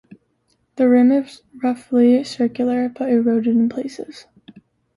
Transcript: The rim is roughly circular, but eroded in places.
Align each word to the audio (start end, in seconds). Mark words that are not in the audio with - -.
The 0.77 0.89
rim 0.89 1.11
is 1.11 1.43
roughly 1.61 2.23
circular, 2.23 2.89
but 2.89 3.11
eroded 3.11 3.55
in 3.55 3.69
places. 3.69 4.25